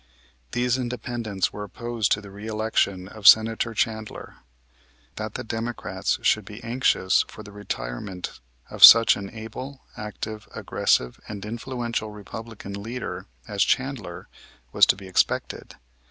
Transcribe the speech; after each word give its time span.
These 0.53 0.79
Independents 0.79 1.53
were 1.53 1.63
opposed 1.63 2.11
to 2.13 2.21
the 2.21 2.29
reëlection 2.29 3.07
of 3.07 3.27
Senator 3.27 3.75
Chandler. 3.75 4.37
That 5.17 5.35
the 5.35 5.43
Democrats 5.43 6.17
should 6.23 6.43
be 6.43 6.59
anxious 6.63 7.23
for 7.27 7.43
the 7.43 7.51
retirement 7.51 8.39
of 8.71 8.83
such 8.83 9.15
an 9.15 9.29
able, 9.29 9.81
active, 9.95 10.47
aggressive, 10.55 11.19
and 11.27 11.45
influential 11.45 12.09
Republican 12.09 12.81
leader 12.81 13.27
as 13.47 13.63
Chandler 13.63 14.27
was 14.71 14.87
to 14.87 14.95
be 14.95 15.07
expected. 15.07 15.75